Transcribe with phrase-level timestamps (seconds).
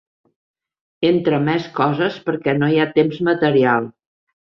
[1.09, 3.97] Entre més coses, perquè no hi ha temps material.